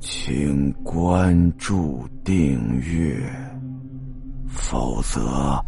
[0.00, 3.20] 请关注订阅，
[4.48, 5.62] 否则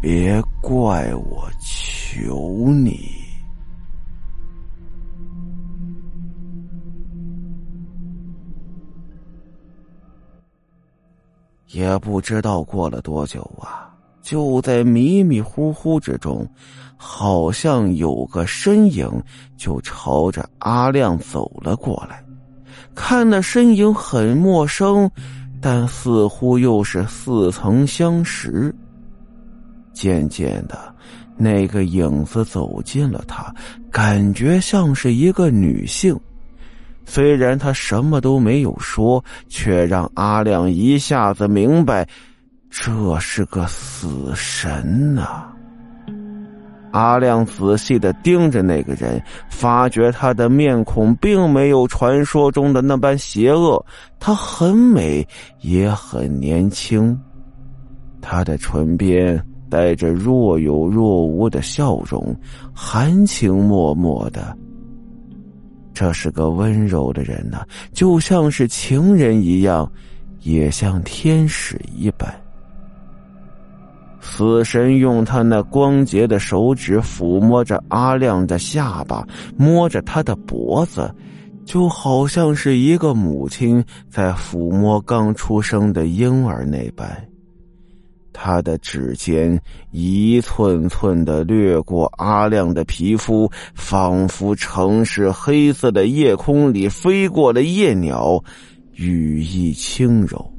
[0.00, 3.00] 别怪我求你。
[11.72, 16.48] 也不知道过了多久啊，就在迷迷糊糊之中，
[16.96, 19.10] 好像有个身影
[19.56, 22.23] 就朝着阿亮走了过来。
[22.94, 25.10] 看那身影很陌生，
[25.60, 28.74] 但似乎又是似曾相识。
[29.92, 30.94] 渐渐的，
[31.36, 33.54] 那个影子走近了他，
[33.90, 36.18] 感觉像是一个女性。
[37.06, 42.08] 虽然他什么都没有说，却让阿亮一下子明白，
[42.70, 45.46] 这是个死神呐。
[46.94, 53.84] 阿亮仔细的盯着那个人，发觉他的面孔并没有传说中的那般邪恶，
[54.20, 55.26] 他很美，
[55.60, 57.18] 也很年轻。
[58.20, 62.32] 他的唇边带着若有若无的笑容，
[62.72, 64.56] 含情脉脉的。
[65.92, 69.90] 这是个温柔的人呐，就像是情人一样，
[70.42, 72.32] 也像天使一般。
[74.26, 79.24] 死神用他那光洁的手指抚摸着阿亮的下巴，
[79.56, 81.14] 摸着他的脖子，
[81.66, 87.06] 就好像是一个母亲在抚摸刚出生的婴儿那般。
[88.32, 89.60] 他的指尖
[89.92, 98.42] 一寸寸的掠过阿亮的皮肤，仿佛城市黑色的夜空里飞过的夜鸟，
[98.94, 100.50] 羽翼轻柔。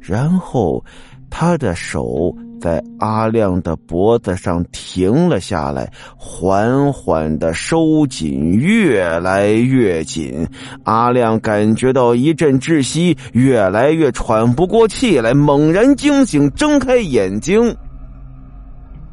[0.00, 0.82] 然后，
[1.30, 2.34] 他的手。
[2.62, 10.46] 在阿亮的脖子上停了下来，缓缓的收紧，越来越紧。
[10.84, 17.76] 阿亮感觉到一阵窒息，越来越喘不过气来，猛然惊醒，睁开眼睛。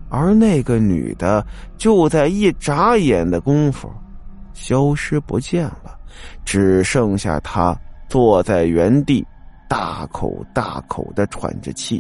[0.09, 1.43] 而那个女的
[1.75, 3.89] 就在一眨眼的功夫，
[4.53, 5.97] 消失不见了，
[6.45, 7.75] 只剩下他
[8.07, 9.25] 坐在原地，
[9.67, 11.99] 大口大口的喘着气。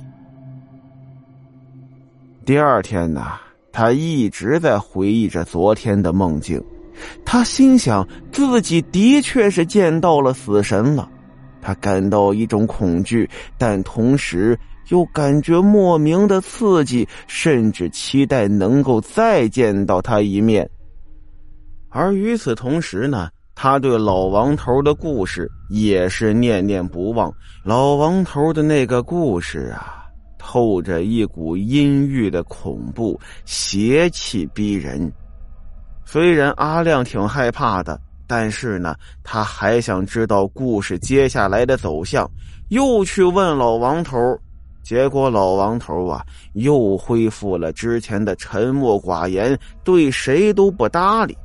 [2.49, 3.33] 第二天呢，
[3.71, 6.59] 他一直在回忆着昨天的梦境，
[7.23, 11.07] 他心想自己的确是见到了死神了，
[11.61, 14.57] 他感到一种恐惧，但同时
[14.87, 20.67] 又感觉莫名的刺激，甚至期待能够再见到他一面。
[21.89, 27.31] 而与此同时呢，他对老王头的故事也是念念不忘。
[27.63, 29.97] 老王头的那个故事啊。
[30.39, 35.11] 透着一股阴郁的恐怖，邪气逼人。
[36.05, 42.27] 虽然阿亮挺害怕的，但是呢，他还想知道故事接下来的走向，
[42.69, 44.17] 又去问老王头。
[44.81, 51.37] 结果老王头啊，又恢复了之前的沉默寡言，对谁都不搭理。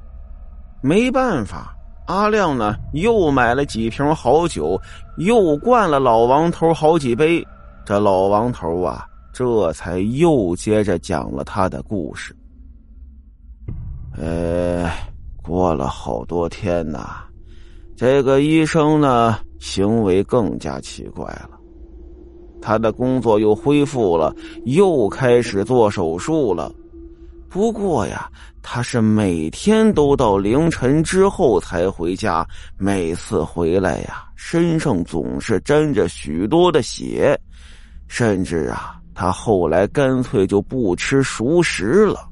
[0.81, 1.77] 没办法，
[2.07, 4.81] 阿亮呢，又买了几瓶好酒，
[5.19, 7.47] 又灌了老王头好几杯。
[7.85, 12.35] 这老王头啊，这才又接着讲了他的故事。
[14.17, 14.91] 呃，
[15.43, 17.25] 过了好多天呐，
[17.95, 21.51] 这个医生呢，行为更加奇怪了。
[22.63, 24.35] 他的工作又恢复了，
[24.65, 26.73] 又开始做手术了。
[27.55, 28.29] 不过呀，
[28.65, 32.45] 他是每天都到凌晨之后才回家，
[32.77, 37.41] 每次回来呀，身上总是沾着许多的血。
[38.09, 42.29] 甚至啊，他后来干脆就不吃熟食了。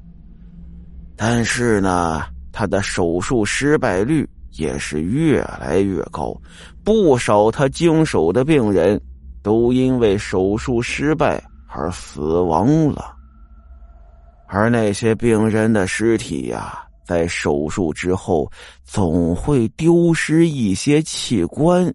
[1.14, 6.36] 但是呢，他的手术失败率也是越来越高，
[6.82, 9.00] 不少他经手的病人
[9.40, 13.21] 都因为手术失败而死亡了。
[14.54, 18.46] 而那些病人的尸体呀，在手术之后
[18.84, 21.92] 总会丢失一些器官。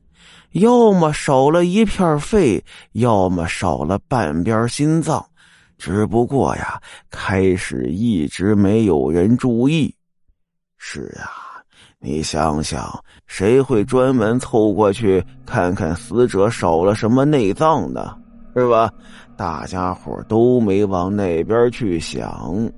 [0.53, 5.23] 要么少了一片肺，要么少了半边心脏，
[5.77, 6.81] 只不过呀，
[7.11, 9.93] 开始一直没有人注意。
[10.77, 11.61] 是啊，
[11.99, 12.91] 你想想，
[13.27, 18.17] 谁会专门凑过去看看死者少了什么内脏呢？
[18.55, 18.91] 是吧？
[19.37, 22.69] 大家伙都没往那边去想。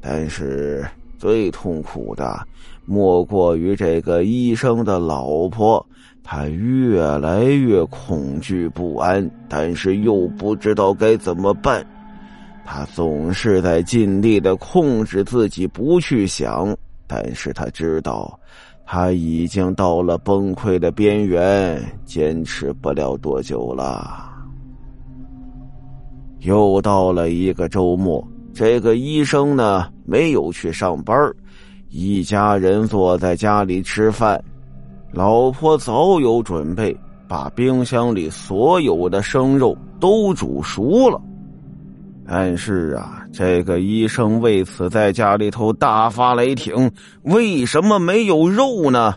[0.00, 0.86] 但是
[1.18, 2.46] 最痛苦的，
[2.84, 5.84] 莫过于这个医生的老婆。
[6.24, 11.84] 他越来越恐惧不安，但是又不知道该怎么办。
[12.64, 16.72] 他总是在尽力的控制自己不去想，
[17.08, 18.38] 但是他知道
[18.86, 24.31] 他已经到了崩溃的边缘，坚持不了多久了。
[26.42, 31.16] 又到了一个周末，这个医生呢没有去上班，
[31.88, 34.42] 一家人坐在家里吃饭，
[35.12, 36.96] 老婆早有准备，
[37.28, 41.20] 把冰箱里所有的生肉都煮熟了。
[42.26, 46.90] 但是啊，这个医生为此在家里头大发雷霆：
[47.22, 49.14] 为什么没有肉呢？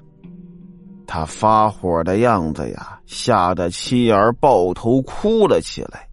[1.08, 6.08] 他发火的样子呀，吓得妻儿抱头哭了起来。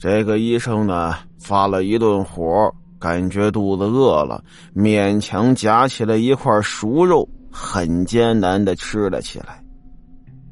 [0.00, 4.42] 这个医生呢，发了一顿火，感觉肚子饿了，
[4.74, 9.62] 勉强夹起了一块熟肉，很艰难的吃了起来。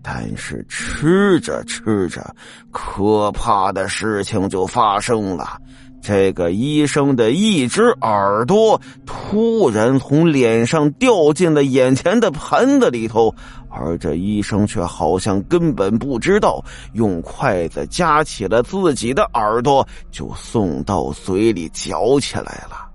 [0.02, 2.34] 但是吃着吃着，
[2.70, 5.58] 可怕的事情就发生了。
[6.00, 13.34] 这个医生的一只耳朵突然从脸上掉进了眼前的盘子里头，
[13.68, 16.64] 而这医生却好像根本不知道，
[16.94, 22.88] 用筷子夹起了自己的耳朵，就送到嘴里嚼起来了。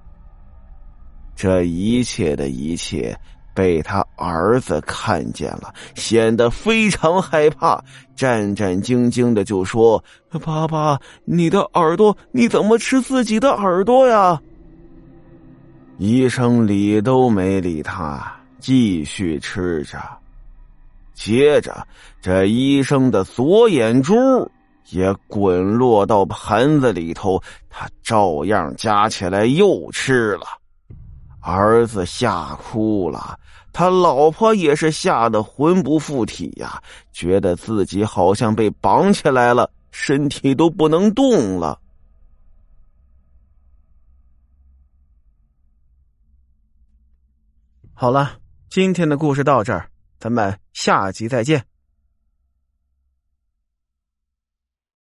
[1.36, 3.16] 这一切的一切。
[3.54, 7.84] 被他儿子看见了，显得非常害怕，
[8.16, 10.04] 战战兢兢的就说
[10.44, 14.42] ：“爸爸，你的耳朵，你怎么吃自己的耳朵呀？”
[16.00, 20.00] 医生理都没理他，继续吃着。
[21.14, 21.86] 接着，
[22.22, 24.14] 这医生的左眼珠
[24.90, 30.46] 也滚落到盘子里头，他照样夹起来又吃了。
[31.44, 33.38] 儿子吓哭了，
[33.74, 36.82] 他老婆也是吓得魂不附体呀，
[37.12, 41.78] 觉得自己好像被绑起来了，身体都不能动了。
[47.94, 51.73] 好了，今天的故事到这儿，咱们下集再见。